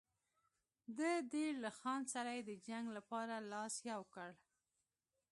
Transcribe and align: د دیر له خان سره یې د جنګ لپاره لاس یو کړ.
د 0.97 0.99
دیر 1.33 1.53
له 1.63 1.69
خان 1.79 2.01
سره 2.13 2.29
یې 2.37 2.41
د 2.49 2.51
جنګ 2.67 2.85
لپاره 2.97 3.35
لاس 3.51 3.75
یو 3.91 4.01
کړ. 4.13 4.29